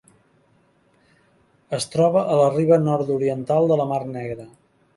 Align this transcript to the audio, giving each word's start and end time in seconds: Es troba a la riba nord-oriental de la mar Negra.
Es 1.79 1.87
troba 1.95 2.25
a 2.35 2.39
la 2.39 2.49
riba 2.55 2.81
nord-oriental 2.89 3.73
de 3.73 3.81
la 3.83 3.87
mar 3.95 4.01
Negra. 4.19 4.49